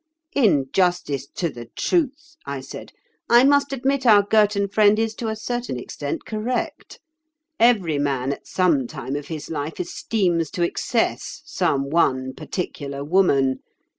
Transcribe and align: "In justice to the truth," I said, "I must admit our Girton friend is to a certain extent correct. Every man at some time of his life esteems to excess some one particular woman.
"In 0.33 0.65
justice 0.73 1.27
to 1.35 1.49
the 1.51 1.67
truth," 1.77 2.35
I 2.43 2.61
said, 2.61 2.91
"I 3.29 3.43
must 3.43 3.71
admit 3.71 4.03
our 4.03 4.23
Girton 4.23 4.67
friend 4.69 4.97
is 4.97 5.13
to 5.13 5.27
a 5.27 5.35
certain 5.35 5.77
extent 5.77 6.25
correct. 6.25 6.99
Every 7.59 7.99
man 7.99 8.33
at 8.33 8.47
some 8.47 8.87
time 8.87 9.15
of 9.15 9.27
his 9.27 9.51
life 9.51 9.79
esteems 9.79 10.49
to 10.53 10.63
excess 10.63 11.43
some 11.45 11.91
one 11.91 12.33
particular 12.33 13.03
woman. 13.03 13.59